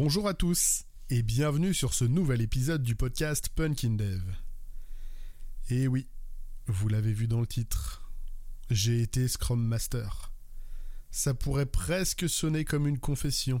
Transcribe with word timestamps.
Bonjour 0.00 0.28
à 0.28 0.34
tous 0.34 0.84
et 1.10 1.24
bienvenue 1.24 1.74
sur 1.74 1.92
ce 1.92 2.04
nouvel 2.04 2.40
épisode 2.40 2.84
du 2.84 2.94
podcast 2.94 3.48
Punkin 3.48 3.96
Dev. 3.96 4.22
Et 5.70 5.88
oui, 5.88 6.06
vous 6.68 6.86
l'avez 6.86 7.12
vu 7.12 7.26
dans 7.26 7.40
le 7.40 7.48
titre, 7.48 8.08
j'ai 8.70 9.02
été 9.02 9.26
Scrum 9.26 9.60
Master. 9.60 10.30
Ça 11.10 11.34
pourrait 11.34 11.66
presque 11.66 12.28
sonner 12.28 12.64
comme 12.64 12.86
une 12.86 13.00
confession. 13.00 13.60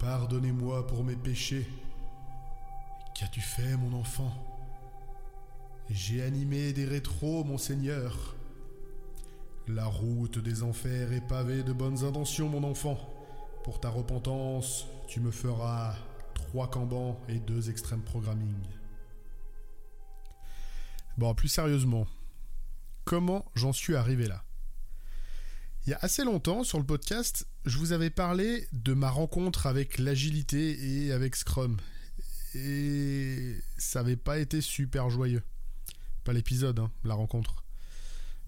Pardonnez-moi 0.00 0.88
pour 0.88 1.04
mes 1.04 1.14
péchés. 1.14 1.68
Qu'as-tu 3.14 3.42
fait, 3.42 3.76
mon 3.76 3.96
enfant? 3.96 4.34
J'ai 5.88 6.20
animé 6.20 6.72
des 6.72 6.84
rétros, 6.84 7.44
mon 7.44 7.58
Seigneur. 7.58 8.34
La 9.68 9.86
route 9.86 10.40
des 10.40 10.64
enfers 10.64 11.12
est 11.12 11.28
pavée 11.28 11.62
de 11.62 11.72
bonnes 11.72 12.02
intentions, 12.02 12.48
mon 12.48 12.64
enfant. 12.64 13.13
Pour 13.64 13.80
ta 13.80 13.88
repentance, 13.88 14.86
tu 15.08 15.20
me 15.20 15.30
feras 15.30 15.96
trois 16.34 16.70
cambans 16.70 17.18
et 17.30 17.38
deux 17.38 17.70
extrêmes 17.70 18.02
programming. 18.02 18.54
Bon, 21.16 21.34
plus 21.34 21.48
sérieusement, 21.48 22.06
comment 23.04 23.50
j'en 23.54 23.72
suis 23.72 23.96
arrivé 23.96 24.28
là? 24.28 24.44
Il 25.86 25.90
y 25.90 25.94
a 25.94 25.98
assez 26.02 26.24
longtemps, 26.24 26.62
sur 26.62 26.78
le 26.78 26.84
podcast, 26.84 27.46
je 27.64 27.78
vous 27.78 27.92
avais 27.92 28.10
parlé 28.10 28.68
de 28.72 28.92
ma 28.92 29.08
rencontre 29.08 29.66
avec 29.66 29.96
l'agilité 29.96 31.06
et 31.06 31.12
avec 31.12 31.34
Scrum. 31.34 31.78
Et 32.54 33.56
ça 33.78 34.02
n'avait 34.02 34.16
pas 34.16 34.40
été 34.40 34.60
super 34.60 35.08
joyeux. 35.08 35.42
Pas 36.24 36.34
l'épisode, 36.34 36.80
hein, 36.80 36.90
la 37.02 37.14
rencontre. 37.14 37.63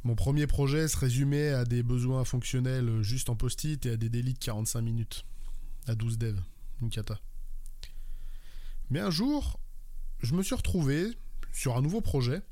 Mon 0.06 0.14
premier 0.14 0.46
projet 0.46 0.86
se 0.86 0.96
résumait 0.96 1.48
à 1.48 1.64
des 1.64 1.82
besoins 1.82 2.24
fonctionnels 2.24 3.02
juste 3.02 3.28
en 3.28 3.34
post-it 3.34 3.84
et 3.86 3.90
à 3.90 3.96
des 3.96 4.08
délits 4.08 4.34
de 4.34 4.38
45 4.38 4.80
minutes. 4.80 5.26
À 5.88 5.96
12 5.96 6.16
devs. 6.16 6.40
Une 6.80 6.90
cata. 6.90 7.18
Mais 8.88 9.00
un 9.00 9.10
jour, 9.10 9.58
je 10.20 10.36
me 10.36 10.44
suis 10.44 10.54
retrouvé 10.54 11.08
sur 11.50 11.76
un 11.76 11.82
nouveau 11.82 12.00
projet 12.00 12.42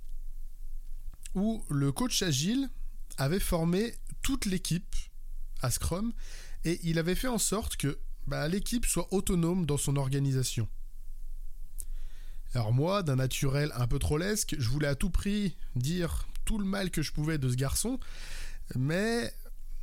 où 1.37 1.65
le 1.71 1.93
coach 1.93 2.23
agile 2.23 2.69
avait 3.19 3.39
formé 3.39 3.95
toute 4.21 4.47
l'équipe 4.47 4.97
à 5.61 5.71
Scrum 5.71 6.13
et 6.65 6.81
il 6.83 6.99
avait 6.99 7.15
fait 7.15 7.29
en 7.29 7.39
sorte 7.39 7.77
que 7.77 8.01
bah, 8.27 8.49
l'équipe 8.49 8.85
soit 8.85 9.07
autonome 9.13 9.65
dans 9.65 9.79
son 9.79 9.95
organisation. 9.95 10.69
Alors 12.53 12.73
moi, 12.73 13.05
d'un 13.05 13.15
naturel 13.15 13.71
un 13.77 13.87
peu 13.87 14.01
trop 14.01 14.19
lesque, 14.19 14.57
je 14.59 14.69
voulais 14.69 14.89
à 14.89 14.97
tout 14.97 15.11
prix 15.11 15.57
dire 15.77 16.27
tout 16.45 16.59
le 16.59 16.65
mal 16.65 16.91
que 16.91 17.03
je 17.03 17.13
pouvais 17.13 17.39
de 17.39 17.49
ce 17.49 17.57
garçon, 17.57 17.99
mais 18.77 19.33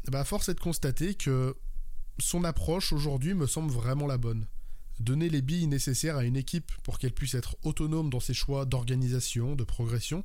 bah, 0.08 0.24
force 0.24 0.50
est 0.50 0.54
de 0.54 0.60
constater 0.60 1.16
que 1.16 1.56
son 2.20 2.44
approche 2.44 2.94
aujourd'hui 2.94 3.34
me 3.34 3.48
semble 3.48 3.72
vraiment 3.72 4.08
la 4.08 4.18
bonne. 4.18 4.48
Donner 5.00 5.30
les 5.30 5.42
billes 5.42 5.68
nécessaires 5.68 6.18
à 6.18 6.24
une 6.24 6.36
équipe 6.36 6.72
pour 6.84 7.00
qu'elle 7.00 7.14
puisse 7.14 7.34
être 7.34 7.56
autonome 7.64 8.10
dans 8.10 8.20
ses 8.20 8.34
choix 8.34 8.66
d'organisation, 8.66 9.56
de 9.56 9.64
progression, 9.64 10.24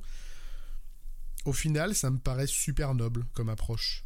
au 1.45 1.53
final, 1.53 1.95
ça 1.95 2.11
me 2.11 2.17
paraît 2.17 2.47
super 2.47 2.93
noble 2.93 3.25
comme 3.33 3.49
approche. 3.49 4.03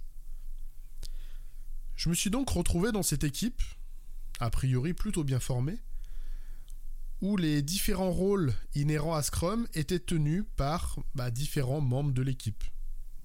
Je 1.95 2.09
me 2.09 2.13
suis 2.13 2.29
donc 2.29 2.49
retrouvé 2.49 2.91
dans 2.91 3.03
cette 3.03 3.23
équipe, 3.23 3.61
a 4.39 4.49
priori 4.49 4.93
plutôt 4.93 5.23
bien 5.23 5.39
formée, 5.39 5.79
où 7.21 7.37
les 7.37 7.61
différents 7.61 8.11
rôles 8.11 8.53
inhérents 8.73 9.15
à 9.15 9.21
Scrum 9.21 9.67
étaient 9.73 9.99
tenus 9.99 10.43
par 10.55 10.97
bah, 11.13 11.29
différents 11.29 11.81
membres 11.81 12.13
de 12.13 12.23
l'équipe, 12.23 12.63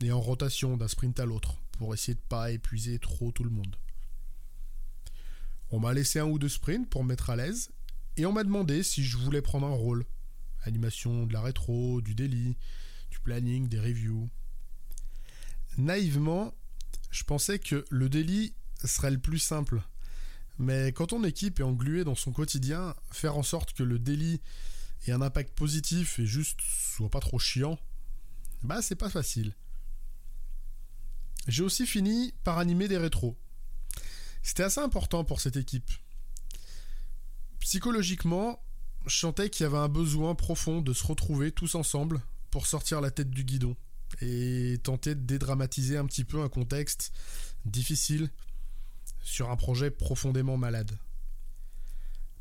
et 0.02 0.12
en 0.12 0.20
rotation 0.20 0.76
d'un 0.76 0.88
sprint 0.88 1.18
à 1.18 1.24
l'autre, 1.24 1.56
pour 1.72 1.94
essayer 1.94 2.14
de 2.14 2.20
pas 2.28 2.50
épuiser 2.50 2.98
trop 2.98 3.32
tout 3.32 3.44
le 3.44 3.50
monde. 3.50 3.76
On 5.70 5.80
m'a 5.80 5.94
laissé 5.94 6.18
un 6.18 6.26
ou 6.26 6.38
deux 6.38 6.48
sprints 6.48 6.88
pour 6.88 7.02
me 7.02 7.08
mettre 7.08 7.30
à 7.30 7.36
l'aise, 7.36 7.70
et 8.18 8.26
on 8.26 8.32
m'a 8.32 8.44
demandé 8.44 8.82
si 8.82 9.02
je 9.02 9.16
voulais 9.16 9.42
prendre 9.42 9.66
un 9.66 9.74
rôle. 9.74 10.04
Animation 10.64 11.26
de 11.26 11.32
la 11.32 11.40
rétro, 11.40 12.00
du 12.00 12.14
daily, 12.14 12.56
du 13.10 13.18
planning, 13.20 13.68
des 13.68 13.80
reviews. 13.80 14.28
Naïvement, 15.78 16.54
je 17.10 17.24
pensais 17.24 17.58
que 17.58 17.84
le 17.90 18.08
daily 18.08 18.54
serait 18.84 19.10
le 19.10 19.18
plus 19.18 19.38
simple, 19.38 19.82
mais 20.58 20.92
quand 20.92 21.08
ton 21.08 21.24
équipe 21.24 21.60
est 21.60 21.64
engluée 21.64 22.04
dans 22.04 22.14
son 22.14 22.32
quotidien, 22.32 22.94
faire 23.10 23.36
en 23.36 23.42
sorte 23.42 23.72
que 23.72 23.82
le 23.82 23.98
délit 23.98 24.40
ait 25.06 25.12
un 25.12 25.20
impact 25.20 25.54
positif 25.54 26.18
et 26.18 26.26
juste 26.26 26.60
soit 26.62 27.10
pas 27.10 27.20
trop 27.20 27.38
chiant, 27.38 27.78
bah 28.62 28.80
c'est 28.82 28.96
pas 28.96 29.10
facile. 29.10 29.54
J'ai 31.46 31.62
aussi 31.62 31.86
fini 31.86 32.34
par 32.42 32.58
animer 32.58 32.88
des 32.88 32.98
rétros. 32.98 33.36
C'était 34.42 34.64
assez 34.64 34.80
important 34.80 35.24
pour 35.24 35.40
cette 35.40 35.56
équipe. 35.56 35.90
Psychologiquement, 37.60 38.62
je 39.06 39.16
sentais 39.16 39.50
qu'il 39.50 39.64
y 39.64 39.66
avait 39.66 39.76
un 39.76 39.88
besoin 39.88 40.34
profond 40.34 40.80
de 40.80 40.92
se 40.92 41.06
retrouver 41.06 41.52
tous 41.52 41.74
ensemble 41.74 42.20
pour 42.50 42.66
sortir 42.66 43.00
la 43.00 43.10
tête 43.10 43.30
du 43.30 43.44
guidon 43.44 43.76
et 44.20 44.78
tenter 44.82 45.14
de 45.14 45.20
dédramatiser 45.20 45.96
un 45.96 46.06
petit 46.06 46.24
peu 46.24 46.40
un 46.40 46.48
contexte 46.48 47.12
difficile 47.64 48.30
sur 49.26 49.50
un 49.50 49.56
projet 49.56 49.90
profondément 49.90 50.56
malade. 50.56 50.96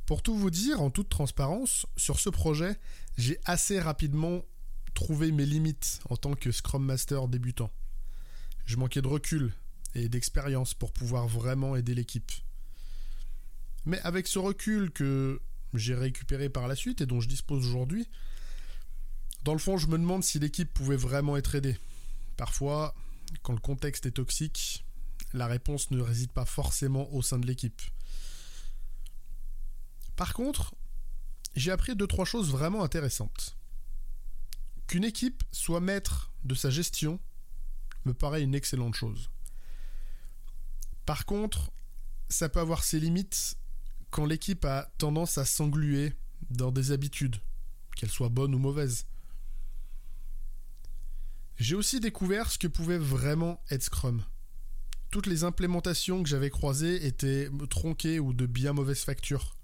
Pour 0.06 0.22
tout 0.22 0.38
vous 0.38 0.52
dire, 0.52 0.82
en 0.82 0.92
toute 0.92 1.10
transparence, 1.10 1.88
sur 1.98 2.20
ce 2.20 2.30
projet, 2.30 2.78
j'ai 3.18 3.40
assez 3.44 3.80
rapidement 3.80 4.46
trouvé 4.94 5.32
mes 5.32 5.48
limites 5.48 6.00
en 6.10 6.16
tant 6.16 6.36
que 6.36 6.52
Scrum 6.52 6.86
Master 6.86 7.28
débutant. 7.28 7.72
Je 8.66 8.78
manquais 8.78 9.02
de 9.02 9.08
recul 9.08 9.52
et 9.96 10.10
d'expérience 10.10 10.76
pour 10.76 10.94
pouvoir 10.94 11.28
vraiment 11.28 11.76
aider 11.76 11.96
l'équipe. 11.96 12.32
Mais 13.86 14.00
avec 14.02 14.28
ce 14.28 14.38
recul 14.38 14.92
que 14.92 15.42
j'ai 15.74 15.96
récupéré 15.96 16.50
par 16.50 16.68
la 16.68 16.76
suite 16.76 17.02
et 17.02 17.08
dont 17.08 17.20
je 17.20 17.28
dispose 17.28 17.66
aujourd'hui, 17.66 18.08
dans 19.44 19.54
le 19.54 19.60
fond, 19.60 19.78
je 19.78 19.88
me 19.88 19.98
demande 19.98 20.24
si 20.24 20.38
l'équipe 20.38 20.72
pouvait 20.72 20.96
vraiment 20.96 21.36
être 21.36 21.56
aidée. 21.56 21.78
Parfois, 22.38 22.94
quand 23.42 23.54
le 23.54 23.60
contexte 23.60 24.06
est 24.06 24.12
toxique, 24.12 24.85
la 25.36 25.48
réponse 25.48 25.92
ne 25.92 26.02
réside 26.02 26.32
pas 26.32 26.46
forcément 26.46 27.12
au 27.14 27.22
sein 27.22 27.38
de 27.38 27.46
l'équipe. 27.46 27.82
Par 30.16 30.34
contre, 30.34 30.74
j'ai 31.56 31.72
appris 31.72 31.96
deux 31.96 32.08
trois 32.08 32.26
choses 32.26 32.52
vraiment 32.52 32.84
intéressantes. 32.84 33.58
Qu'une 34.88 35.04
équipe 35.04 35.44
soit 35.52 35.82
maître 35.82 36.32
de 36.44 36.56
sa 36.56 36.70
gestion 36.70 37.20
me 38.06 38.14
paraît 38.14 38.44
une 38.44 38.56
excellente 38.56 38.96
chose. 38.96 39.30
Par 41.06 41.26
contre, 41.26 41.72
ça 42.30 42.50
peut 42.50 42.60
avoir 42.60 42.84
ses 42.84 43.00
limites 43.00 43.58
quand 44.12 44.26
l'équipe 44.26 44.64
a 44.64 44.92
tendance 44.98 45.38
à 45.38 45.46
s'engluer 45.46 46.14
dans 46.50 46.72
des 46.72 46.92
habitudes, 46.92 47.38
qu'elles 47.96 48.10
soient 48.12 48.30
bonnes 48.30 48.56
ou 48.56 48.60
mauvaises. 48.60 49.06
J'ai 51.58 51.76
aussi 51.76 52.00
découvert 52.00 52.52
ce 52.52 52.58
que 52.58 52.68
pouvait 52.68 52.98
vraiment 52.98 53.62
être 53.70 53.84
Scrum 53.84 54.24
toutes 55.12 55.28
les 55.28 55.44
implémentations 55.44 56.24
que 56.24 56.30
j'avais 56.30 56.50
croisées 56.50 57.06
étaient 57.06 57.50
tronquées 57.70 58.20
ou 58.20 58.34
de 58.34 58.46
bien 58.46 58.74
mauvaise 58.74 59.02
facture. 59.02 59.56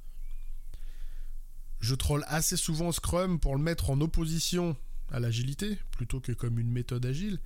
Je 1.80 1.96
troll 1.96 2.24
assez 2.28 2.58
souvent 2.58 2.92
Scrum 2.92 3.40
pour 3.40 3.56
le 3.56 3.62
mettre 3.62 3.90
en 3.90 4.00
opposition 4.02 4.78
à 5.12 5.20
l'agilité, 5.20 5.78
plutôt 5.92 6.20
que 6.20 6.32
comme 6.32 6.60
une 6.60 6.72
méthode 6.72 7.06
agile. 7.06 7.40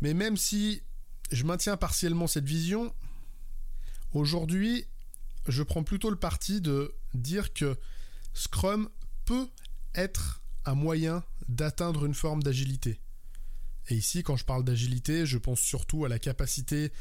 Mais 0.00 0.14
même 0.14 0.36
si 0.36 0.82
je 1.30 1.44
maintiens 1.44 1.76
partiellement 1.76 2.26
cette 2.26 2.44
vision, 2.44 2.94
aujourd'hui, 4.12 4.84
je 5.48 5.62
prends 5.62 5.82
plutôt 5.82 6.10
le 6.10 6.16
parti 6.16 6.60
de 6.60 6.94
dire 7.14 7.52
que 7.52 7.76
Scrum 8.34 8.88
peut 9.24 9.48
être 9.94 10.42
un 10.64 10.74
moyen 10.74 11.24
d'atteindre 11.48 12.04
une 12.04 12.14
forme 12.14 12.42
d'agilité. 12.42 13.00
Et 13.88 13.94
ici, 13.94 14.22
quand 14.22 14.36
je 14.36 14.44
parle 14.44 14.64
d'agilité, 14.64 15.26
je 15.26 15.38
pense 15.38 15.60
surtout 15.60 16.04
à 16.04 16.08
la 16.08 16.18
capacité 16.18 16.92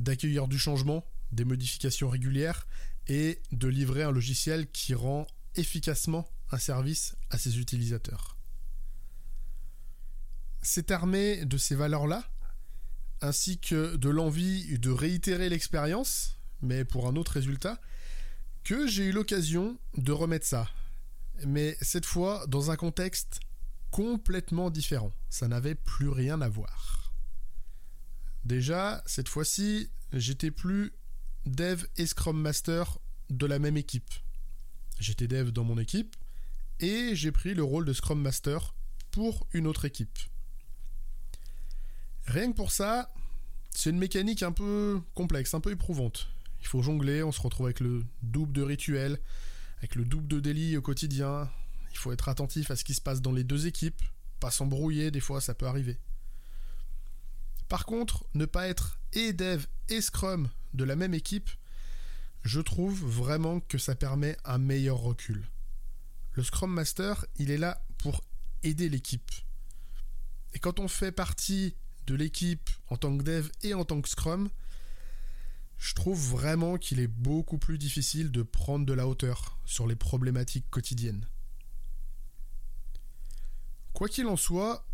d'accueillir 0.00 0.48
du 0.48 0.58
changement, 0.58 1.04
des 1.30 1.44
modifications 1.44 2.08
régulières 2.08 2.66
et 3.08 3.40
de 3.52 3.68
livrer 3.68 4.02
un 4.02 4.10
logiciel 4.10 4.70
qui 4.70 4.94
rend 4.94 5.26
efficacement 5.56 6.28
un 6.50 6.58
service 6.58 7.16
à 7.30 7.38
ses 7.38 7.58
utilisateurs. 7.58 8.36
C'est 10.62 10.90
armé 10.90 11.44
de 11.44 11.56
ces 11.56 11.74
valeurs-là, 11.74 12.24
ainsi 13.20 13.58
que 13.58 13.96
de 13.96 14.08
l'envie 14.08 14.78
de 14.78 14.90
réitérer 14.90 15.48
l'expérience, 15.48 16.38
mais 16.60 16.84
pour 16.84 17.08
un 17.08 17.16
autre 17.16 17.32
résultat, 17.32 17.80
que 18.64 18.86
j'ai 18.86 19.06
eu 19.06 19.12
l'occasion 19.12 19.76
de 19.96 20.12
remettre 20.12 20.46
ça. 20.46 20.68
Mais 21.46 21.76
cette 21.80 22.06
fois 22.06 22.46
dans 22.46 22.70
un 22.70 22.76
contexte 22.76 23.40
complètement 23.92 24.70
différent. 24.70 25.12
Ça 25.28 25.46
n'avait 25.46 25.76
plus 25.76 26.08
rien 26.08 26.40
à 26.40 26.48
voir. 26.48 27.12
Déjà, 28.44 29.02
cette 29.06 29.28
fois-ci, 29.28 29.90
j'étais 30.12 30.50
plus 30.50 30.92
dev 31.46 31.84
et 31.96 32.06
Scrum 32.06 32.40
Master 32.40 32.98
de 33.30 33.46
la 33.46 33.60
même 33.60 33.76
équipe. 33.76 34.10
J'étais 34.98 35.28
dev 35.28 35.50
dans 35.50 35.62
mon 35.62 35.78
équipe 35.78 36.16
et 36.80 37.14
j'ai 37.14 37.30
pris 37.30 37.54
le 37.54 37.62
rôle 37.62 37.84
de 37.84 37.92
Scrum 37.92 38.20
Master 38.20 38.74
pour 39.10 39.46
une 39.52 39.66
autre 39.66 39.84
équipe. 39.84 40.18
Rien 42.26 42.50
que 42.50 42.56
pour 42.56 42.72
ça, 42.72 43.12
c'est 43.70 43.90
une 43.90 43.98
mécanique 43.98 44.42
un 44.42 44.52
peu 44.52 45.00
complexe, 45.14 45.54
un 45.54 45.60
peu 45.60 45.70
éprouvante. 45.70 46.28
Il 46.60 46.66
faut 46.66 46.82
jongler, 46.82 47.22
on 47.22 47.32
se 47.32 47.40
retrouve 47.40 47.66
avec 47.66 47.80
le 47.80 48.04
double 48.22 48.52
de 48.52 48.62
rituel, 48.62 49.18
avec 49.78 49.96
le 49.96 50.04
double 50.04 50.28
de 50.28 50.40
délit 50.40 50.76
au 50.76 50.82
quotidien. 50.82 51.50
Il 51.92 51.98
faut 51.98 52.12
être 52.12 52.28
attentif 52.28 52.70
à 52.70 52.76
ce 52.76 52.84
qui 52.84 52.94
se 52.94 53.00
passe 53.00 53.22
dans 53.22 53.32
les 53.32 53.44
deux 53.44 53.66
équipes, 53.66 54.02
pas 54.40 54.50
s'embrouiller, 54.50 55.10
des 55.10 55.20
fois 55.20 55.40
ça 55.40 55.54
peut 55.54 55.66
arriver. 55.66 55.98
Par 57.68 57.86
contre, 57.86 58.24
ne 58.34 58.44
pas 58.44 58.68
être 58.68 58.98
et 59.12 59.32
dev 59.32 59.64
et 59.88 60.00
scrum 60.00 60.48
de 60.74 60.84
la 60.84 60.96
même 60.96 61.14
équipe, 61.14 61.50
je 62.42 62.60
trouve 62.60 63.04
vraiment 63.04 63.60
que 63.60 63.78
ça 63.78 63.94
permet 63.94 64.36
un 64.44 64.58
meilleur 64.58 64.98
recul. 64.98 65.46
Le 66.32 66.42
Scrum 66.42 66.72
Master, 66.72 67.24
il 67.36 67.50
est 67.50 67.58
là 67.58 67.84
pour 67.98 68.24
aider 68.62 68.88
l'équipe. 68.88 69.30
Et 70.54 70.58
quand 70.58 70.80
on 70.80 70.88
fait 70.88 71.12
partie 71.12 71.76
de 72.06 72.14
l'équipe 72.14 72.68
en 72.88 72.96
tant 72.96 73.16
que 73.16 73.22
dev 73.22 73.48
et 73.62 73.74
en 73.74 73.84
tant 73.84 74.00
que 74.00 74.08
Scrum, 74.08 74.48
je 75.78 75.94
trouve 75.94 76.18
vraiment 76.30 76.78
qu'il 76.78 77.00
est 77.00 77.08
beaucoup 77.08 77.58
plus 77.58 77.78
difficile 77.78 78.30
de 78.30 78.42
prendre 78.42 78.86
de 78.86 78.92
la 78.92 79.06
hauteur 79.06 79.58
sur 79.64 79.86
les 79.86 79.96
problématiques 79.96 80.68
quotidiennes. 80.70 81.26
Quoi 84.02 84.08
qu'il 84.08 84.26
en 84.26 84.36
soit, 84.36 84.84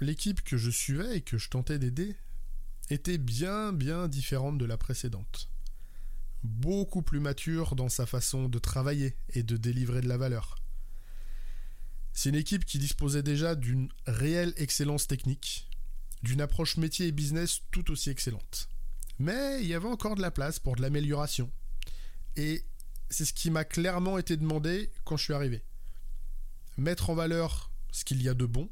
l'équipe 0.00 0.42
que 0.42 0.56
je 0.56 0.72
suivais 0.72 1.18
et 1.18 1.20
que 1.20 1.38
je 1.38 1.50
tentais 1.50 1.78
d'aider 1.78 2.16
était 2.90 3.16
bien 3.16 3.72
bien 3.72 4.08
différente 4.08 4.58
de 4.58 4.64
la 4.64 4.76
précédente. 4.76 5.48
Beaucoup 6.42 7.00
plus 7.00 7.20
mature 7.20 7.76
dans 7.76 7.88
sa 7.88 8.06
façon 8.06 8.48
de 8.48 8.58
travailler 8.58 9.16
et 9.28 9.44
de 9.44 9.56
délivrer 9.56 10.00
de 10.00 10.08
la 10.08 10.16
valeur. 10.16 10.56
C'est 12.12 12.30
une 12.30 12.34
équipe 12.34 12.64
qui 12.64 12.80
disposait 12.80 13.22
déjà 13.22 13.54
d'une 13.54 13.88
réelle 14.04 14.52
excellence 14.56 15.06
technique, 15.06 15.70
d'une 16.24 16.40
approche 16.40 16.76
métier 16.76 17.06
et 17.06 17.12
business 17.12 17.60
tout 17.70 17.92
aussi 17.92 18.10
excellente. 18.10 18.68
Mais 19.20 19.60
il 19.60 19.68
y 19.68 19.74
avait 19.74 19.86
encore 19.86 20.16
de 20.16 20.22
la 20.22 20.32
place 20.32 20.58
pour 20.58 20.74
de 20.74 20.82
l'amélioration. 20.82 21.52
Et 22.34 22.64
c'est 23.10 23.26
ce 23.26 23.32
qui 23.32 23.48
m'a 23.48 23.64
clairement 23.64 24.18
été 24.18 24.36
demandé 24.36 24.90
quand 25.04 25.16
je 25.16 25.22
suis 25.22 25.34
arrivé. 25.34 25.62
Mettre 26.76 27.10
en 27.10 27.14
valeur 27.14 27.70
ce 27.90 28.04
qu'il 28.04 28.22
y 28.22 28.28
a 28.28 28.34
de 28.34 28.46
bon, 28.46 28.68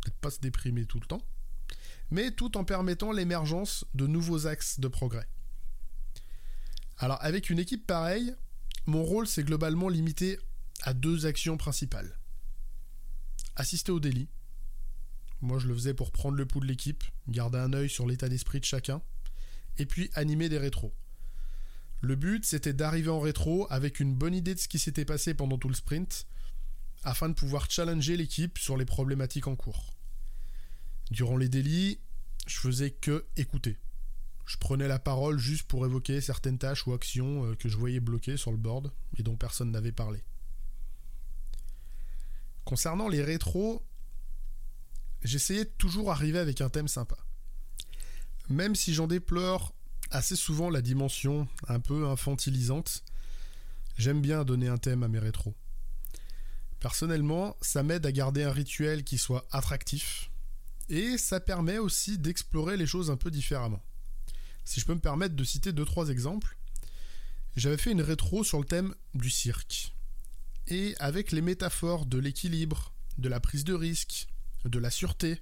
peut-être 0.00 0.16
pas 0.16 0.30
se 0.30 0.40
déprimer 0.40 0.86
tout 0.86 1.00
le 1.00 1.06
temps, 1.06 1.22
mais 2.10 2.30
tout 2.30 2.56
en 2.56 2.64
permettant 2.64 3.12
l'émergence 3.12 3.84
de 3.94 4.06
nouveaux 4.06 4.46
axes 4.46 4.80
de 4.80 4.88
progrès. 4.88 5.28
Alors 6.98 7.18
avec 7.22 7.50
une 7.50 7.58
équipe 7.58 7.86
pareille, 7.86 8.34
mon 8.86 9.02
rôle 9.02 9.26
s'est 9.26 9.44
globalement 9.44 9.88
limité 9.88 10.38
à 10.82 10.92
deux 10.92 11.26
actions 11.26 11.56
principales. 11.56 12.18
Assister 13.56 13.92
au 13.92 14.00
délit. 14.00 14.28
Moi, 15.40 15.58
je 15.58 15.68
le 15.68 15.74
faisais 15.74 15.94
pour 15.94 16.12
prendre 16.12 16.36
le 16.36 16.46
pouls 16.46 16.60
de 16.60 16.66
l'équipe, 16.66 17.04
garder 17.28 17.58
un 17.58 17.72
œil 17.72 17.88
sur 17.88 18.06
l'état 18.06 18.28
d'esprit 18.28 18.60
de 18.60 18.64
chacun, 18.64 19.02
et 19.78 19.86
puis 19.86 20.10
animer 20.14 20.48
des 20.48 20.58
rétros. 20.58 20.94
Le 22.00 22.16
but, 22.16 22.44
c'était 22.44 22.72
d'arriver 22.72 23.10
en 23.10 23.20
rétro 23.20 23.66
avec 23.70 24.00
une 24.00 24.14
bonne 24.14 24.34
idée 24.34 24.54
de 24.54 24.60
ce 24.60 24.68
qui 24.68 24.78
s'était 24.78 25.04
passé 25.04 25.34
pendant 25.34 25.58
tout 25.58 25.68
le 25.68 25.74
sprint, 25.74 26.26
afin 27.04 27.28
de 27.28 27.34
pouvoir 27.34 27.70
challenger 27.70 28.16
l'équipe 28.16 28.58
sur 28.58 28.76
les 28.76 28.84
problématiques 28.84 29.46
en 29.46 29.56
cours. 29.56 29.94
Durant 31.10 31.36
les 31.36 31.48
délits, 31.48 32.00
je 32.46 32.58
faisais 32.58 32.90
que 32.90 33.26
écouter. 33.36 33.78
Je 34.46 34.56
prenais 34.56 34.88
la 34.88 34.98
parole 34.98 35.38
juste 35.38 35.64
pour 35.64 35.86
évoquer 35.86 36.20
certaines 36.20 36.58
tâches 36.58 36.86
ou 36.86 36.92
actions 36.92 37.44
euh, 37.44 37.54
que 37.54 37.68
je 37.68 37.76
voyais 37.76 38.00
bloquées 38.00 38.36
sur 38.36 38.50
le 38.50 38.58
board 38.58 38.92
et 39.16 39.22
dont 39.22 39.36
personne 39.36 39.70
n'avait 39.70 39.92
parlé. 39.92 40.22
Concernant 42.64 43.08
les 43.08 43.22
rétros, 43.22 43.82
j'essayais 45.22 45.64
toujours 45.64 46.10
arriver 46.10 46.38
avec 46.38 46.60
un 46.60 46.68
thème 46.68 46.88
sympa. 46.88 47.16
Même 48.48 48.74
si 48.74 48.92
j'en 48.92 49.06
déplore 49.06 49.74
assez 50.10 50.36
souvent 50.36 50.70
la 50.70 50.82
dimension 50.82 51.48
un 51.68 51.80
peu 51.80 52.06
infantilisante, 52.08 53.02
j'aime 53.96 54.20
bien 54.20 54.44
donner 54.44 54.68
un 54.68 54.78
thème 54.78 55.02
à 55.02 55.08
mes 55.08 55.18
rétros. 55.18 55.54
Personnellement, 56.84 57.56
ça 57.62 57.82
m'aide 57.82 58.04
à 58.04 58.12
garder 58.12 58.42
un 58.42 58.52
rituel 58.52 59.04
qui 59.04 59.16
soit 59.16 59.48
attractif 59.50 60.30
et 60.90 61.16
ça 61.16 61.40
permet 61.40 61.78
aussi 61.78 62.18
d'explorer 62.18 62.76
les 62.76 62.84
choses 62.86 63.10
un 63.10 63.16
peu 63.16 63.30
différemment. 63.30 63.82
Si 64.66 64.80
je 64.80 64.84
peux 64.84 64.92
me 64.92 65.00
permettre 65.00 65.34
de 65.34 65.44
citer 65.44 65.72
deux 65.72 65.86
trois 65.86 66.10
exemples, 66.10 66.58
j'avais 67.56 67.78
fait 67.78 67.92
une 67.92 68.02
rétro 68.02 68.44
sur 68.44 68.58
le 68.58 68.66
thème 68.66 68.94
du 69.14 69.30
cirque 69.30 69.94
et 70.66 70.94
avec 70.98 71.32
les 71.32 71.40
métaphores 71.40 72.04
de 72.04 72.18
l'équilibre, 72.18 72.92
de 73.16 73.30
la 73.30 73.40
prise 73.40 73.64
de 73.64 73.72
risque, 73.72 74.28
de 74.66 74.78
la 74.78 74.90
sûreté. 74.90 75.40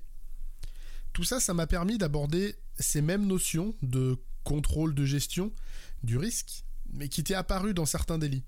Tout 1.12 1.24
ça, 1.24 1.40
ça 1.40 1.54
m'a 1.54 1.66
permis 1.66 1.98
d'aborder 1.98 2.54
ces 2.78 3.02
mêmes 3.02 3.26
notions 3.26 3.74
de 3.82 4.16
contrôle 4.44 4.94
de 4.94 5.04
gestion 5.04 5.52
du 6.04 6.18
risque, 6.18 6.62
mais 6.92 7.08
qui 7.08 7.20
étaient 7.20 7.34
apparues 7.34 7.74
dans 7.74 7.84
certains 7.84 8.18
délits. 8.18 8.44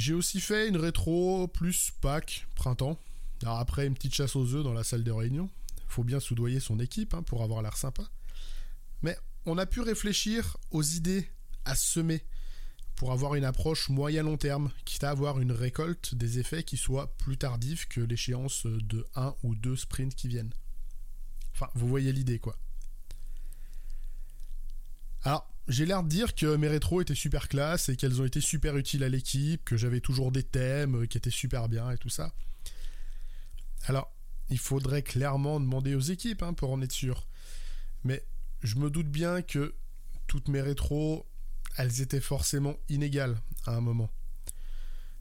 J'ai 0.00 0.14
aussi 0.14 0.40
fait 0.40 0.66
une 0.66 0.78
rétro 0.78 1.46
plus 1.46 1.90
Pâques, 2.00 2.46
printemps. 2.54 2.98
Après 3.44 3.86
une 3.86 3.92
petite 3.92 4.14
chasse 4.14 4.34
aux 4.34 4.54
œufs 4.54 4.64
dans 4.64 4.72
la 4.72 4.82
salle 4.82 5.04
de 5.04 5.10
réunion. 5.10 5.50
Faut 5.88 6.04
bien 6.04 6.20
soudoyer 6.20 6.58
son 6.58 6.80
équipe 6.80 7.12
hein, 7.12 7.22
pour 7.22 7.42
avoir 7.42 7.60
l'air 7.60 7.76
sympa. 7.76 8.04
Mais 9.02 9.14
on 9.44 9.58
a 9.58 9.66
pu 9.66 9.82
réfléchir 9.82 10.56
aux 10.70 10.82
idées 10.82 11.28
à 11.66 11.74
semer 11.74 12.24
pour 12.96 13.12
avoir 13.12 13.34
une 13.34 13.44
approche 13.44 13.90
moyen-long 13.90 14.38
terme, 14.38 14.70
quitte 14.86 15.04
à 15.04 15.10
avoir 15.10 15.38
une 15.38 15.52
récolte 15.52 16.14
des 16.14 16.38
effets 16.38 16.62
qui 16.62 16.78
soit 16.78 17.14
plus 17.18 17.36
tardive 17.36 17.86
que 17.86 18.00
l'échéance 18.00 18.64
de 18.64 19.06
un 19.16 19.34
ou 19.42 19.54
deux 19.54 19.76
sprints 19.76 20.14
qui 20.14 20.28
viennent. 20.28 20.54
Enfin, 21.52 21.68
vous 21.74 21.86
voyez 21.86 22.10
l'idée 22.10 22.38
quoi. 22.38 22.56
Alors, 25.24 25.46
j'ai 25.70 25.86
l'air 25.86 26.02
de 26.02 26.08
dire 26.08 26.34
que 26.34 26.56
mes 26.56 26.66
rétros 26.66 27.00
étaient 27.00 27.14
super 27.14 27.48
classe 27.48 27.88
et 27.88 27.96
qu'elles 27.96 28.20
ont 28.20 28.24
été 28.24 28.40
super 28.40 28.76
utiles 28.76 29.04
à 29.04 29.08
l'équipe, 29.08 29.64
que 29.64 29.76
j'avais 29.76 30.00
toujours 30.00 30.32
des 30.32 30.42
thèmes 30.42 31.06
qui 31.06 31.16
étaient 31.16 31.30
super 31.30 31.68
bien 31.68 31.90
et 31.90 31.96
tout 31.96 32.08
ça. 32.08 32.32
Alors, 33.86 34.12
il 34.50 34.58
faudrait 34.58 35.02
clairement 35.02 35.60
demander 35.60 35.94
aux 35.94 36.00
équipes 36.00 36.42
hein, 36.42 36.54
pour 36.54 36.72
en 36.72 36.82
être 36.82 36.92
sûr. 36.92 37.28
Mais 38.02 38.24
je 38.62 38.76
me 38.76 38.90
doute 38.90 39.08
bien 39.08 39.42
que 39.42 39.74
toutes 40.26 40.48
mes 40.48 40.60
rétros 40.60 41.24
elles 41.76 42.00
étaient 42.00 42.20
forcément 42.20 42.74
inégales 42.88 43.40
à 43.64 43.76
un 43.76 43.80
moment. 43.80 44.10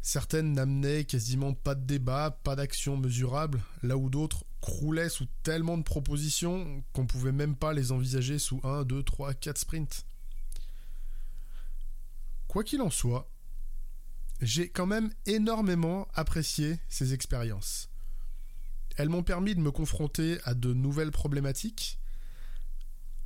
Certaines 0.02 0.54
n'amenaient 0.54 1.06
quasiment 1.06 1.54
pas 1.54 1.76
de 1.76 1.86
débat, 1.86 2.32
pas 2.44 2.56
d'action 2.56 2.98
mesurable, 2.98 3.62
là 3.84 3.98
où 3.98 4.10
d'autres 4.10 4.46
croulaient 4.62 5.10
sous 5.10 5.28
tellement 5.44 5.78
de 5.78 5.84
propositions 5.84 6.84
qu'on 6.92 7.06
pouvait 7.06 7.32
même 7.32 7.56
pas 7.56 7.72
les 7.72 7.92
envisager 7.92 8.40
sous 8.40 8.60
1, 8.64 8.84
2, 8.86 9.04
3, 9.04 9.36
4 9.36 9.58
sprints. 9.60 10.06
Quoi 12.50 12.64
qu'il 12.64 12.82
en 12.82 12.90
soit, 12.90 13.30
j'ai 14.42 14.70
quand 14.70 14.88
même 14.88 15.14
énormément 15.28 16.08
apprécié 16.16 16.80
ces 16.90 17.14
expériences. 17.14 17.92
Elles 18.98 19.08
m'ont 19.08 19.22
permis 19.22 19.54
de 19.54 19.60
me 19.60 19.70
confronter 19.70 20.40
à 20.46 20.56
de 20.56 20.74
nouvelles 20.74 21.12
problématiques, 21.12 22.00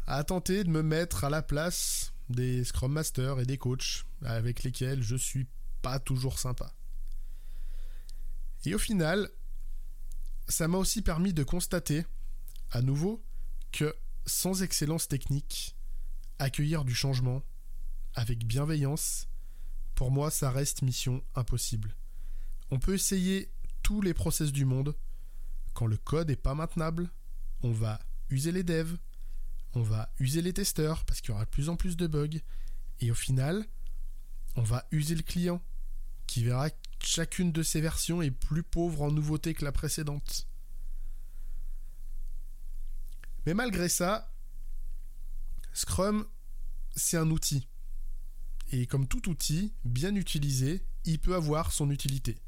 à 0.07 0.25
tenter 0.25 0.65
de 0.65 0.69
me 0.69 0.83
mettre 0.83 1.23
à 1.23 1.29
la 1.29 1.41
place 1.41 2.11
des 2.27 2.65
Scrum 2.65 2.91
Masters 2.91 3.39
et 3.39 3.45
des 3.45 3.57
coachs 3.57 4.03
avec 4.25 4.63
lesquels 4.63 5.01
je 5.01 5.15
suis 5.15 5.47
pas 5.81 5.99
toujours 5.99 6.37
sympa. 6.37 6.73
Et 8.65 8.75
au 8.75 8.79
final, 8.79 9.29
ça 10.49 10.67
m'a 10.67 10.77
aussi 10.77 11.01
permis 11.01 11.31
de 11.31 11.43
constater, 11.43 12.05
à 12.71 12.81
nouveau, 12.81 13.23
que 13.71 13.95
sans 14.25 14.63
excellence 14.63 15.07
technique, 15.07 15.77
accueillir 16.39 16.83
du 16.83 16.93
changement 16.93 17.41
avec 18.15 18.45
bienveillance, 18.45 19.27
pour 19.95 20.11
moi, 20.11 20.31
ça 20.31 20.51
reste 20.51 20.81
mission 20.81 21.23
impossible. 21.35 21.95
On 22.71 22.79
peut 22.79 22.95
essayer 22.95 23.51
tous 23.83 24.01
les 24.01 24.13
process 24.13 24.51
du 24.51 24.65
monde. 24.65 24.95
Quand 25.73 25.87
le 25.87 25.97
code 25.97 26.29
est 26.29 26.35
pas 26.35 26.55
maintenable, 26.55 27.09
on 27.61 27.71
va 27.71 27.99
user 28.29 28.51
les 28.51 28.63
devs, 28.63 28.97
on 29.73 29.81
va 29.81 30.11
user 30.19 30.41
les 30.41 30.53
testeurs 30.53 31.05
parce 31.05 31.21
qu'il 31.21 31.29
y 31.29 31.33
aura 31.33 31.45
de 31.45 31.49
plus 31.49 31.69
en 31.69 31.75
plus 31.75 31.97
de 31.97 32.07
bugs. 32.07 32.39
Et 32.99 33.11
au 33.11 33.15
final, 33.15 33.65
on 34.55 34.63
va 34.63 34.85
user 34.91 35.15
le 35.15 35.23
client 35.23 35.61
qui 36.27 36.43
verra 36.43 36.69
que 36.69 36.77
chacune 37.03 37.51
de 37.51 37.63
ces 37.63 37.81
versions 37.81 38.21
est 38.21 38.31
plus 38.31 38.63
pauvre 38.63 39.01
en 39.01 39.11
nouveautés 39.11 39.53
que 39.53 39.65
la 39.65 39.71
précédente. 39.71 40.47
Mais 43.45 43.53
malgré 43.53 43.89
ça, 43.89 44.31
Scrum, 45.73 46.25
c'est 46.95 47.17
un 47.17 47.29
outil. 47.29 47.67
Et 48.73 48.87
comme 48.87 49.07
tout 49.07 49.29
outil, 49.29 49.71
bien 49.85 50.15
utilisé, 50.15 50.81
il 51.05 51.19
peut 51.19 51.35
avoir 51.35 51.71
son 51.71 51.91
utilité. 51.91 52.39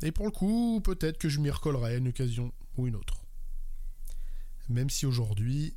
Et 0.00 0.12
pour 0.12 0.24
le 0.24 0.30
coup, 0.30 0.80
peut-être 0.82 1.18
que 1.18 1.28
je 1.28 1.40
m'y 1.40 1.50
recollerai 1.50 1.92
à 1.92 1.96
une 1.98 2.08
occasion 2.08 2.54
ou 2.78 2.86
une 2.86 2.96
autre. 2.96 3.26
Même 4.70 4.88
si 4.88 5.04
aujourd'hui, 5.04 5.76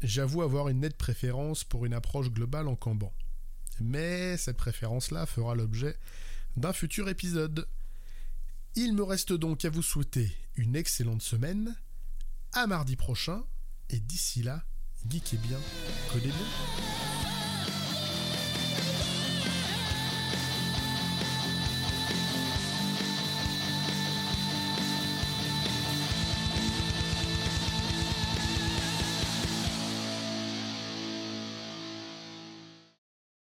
j'avoue 0.00 0.40
avoir 0.40 0.70
une 0.70 0.80
nette 0.80 0.96
préférence 0.96 1.64
pour 1.64 1.84
une 1.84 1.92
approche 1.92 2.30
globale 2.30 2.66
en 2.66 2.76
Kanban. 2.76 3.12
Mais 3.78 4.38
cette 4.38 4.56
préférence-là 4.56 5.26
fera 5.26 5.54
l'objet 5.54 5.98
d'un 6.56 6.72
futur 6.72 7.10
épisode. 7.10 7.68
Il 8.74 8.94
me 8.94 9.02
reste 9.02 9.34
donc 9.34 9.66
à 9.66 9.70
vous 9.70 9.82
souhaiter 9.82 10.34
une 10.56 10.76
excellente 10.76 11.20
semaine, 11.20 11.76
à 12.54 12.66
mardi 12.66 12.96
prochain, 12.96 13.44
et 13.90 14.00
d'ici 14.00 14.42
là, 14.42 14.64
geekez 15.10 15.36
bien, 15.36 15.60
codez 16.10 16.28
bien. 16.28 17.09